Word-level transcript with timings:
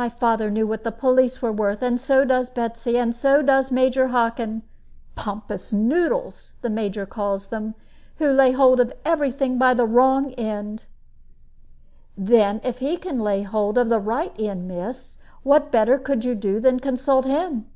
My 0.00 0.08
father 0.08 0.48
knew 0.48 0.64
what 0.64 0.84
the 0.84 0.92
police 0.92 1.42
were 1.42 1.50
worth, 1.50 1.82
and 1.82 2.00
so 2.00 2.24
does 2.24 2.50
Betsy, 2.50 2.96
and 2.96 3.12
so 3.16 3.42
does 3.42 3.72
Major 3.72 4.06
Hockin. 4.10 4.62
'Pompous 5.16 5.72
noodles,' 5.72 6.54
the 6.60 6.70
Major 6.70 7.04
calls 7.04 7.48
them, 7.48 7.74
who 8.18 8.30
lay 8.30 8.52
hold 8.52 8.78
of 8.78 8.92
every 9.04 9.32
thing 9.32 9.58
by 9.58 9.74
the 9.74 9.86
wrong 9.88 10.34
end." 10.34 10.84
"Then 12.16 12.60
if 12.62 12.78
he 12.78 12.96
can 12.96 13.18
lay 13.18 13.42
hold 13.42 13.76
of 13.76 13.88
the 13.88 13.98
right 13.98 14.36
end, 14.40 14.68
miss, 14.68 15.18
what 15.42 15.72
better 15.72 15.98
could 15.98 16.24
you 16.24 16.36
do 16.36 16.60
than 16.60 16.78
consult 16.78 17.24
him?" 17.26 17.66